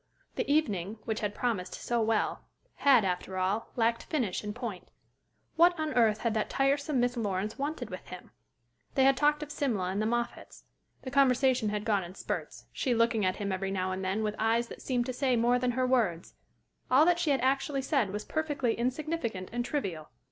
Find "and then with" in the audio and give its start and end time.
13.91-14.33